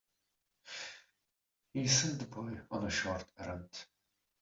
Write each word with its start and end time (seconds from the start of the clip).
He 1.75 1.87
sent 1.87 2.17
the 2.17 2.25
boy 2.25 2.59
on 2.71 2.87
a 2.87 2.89
short 2.89 3.23
errand. 3.37 3.69